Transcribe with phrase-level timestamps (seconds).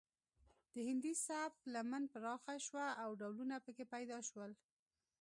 [0.73, 4.51] د هندي سبک لمن پراخه شوه او ډولونه پکې پیدا شول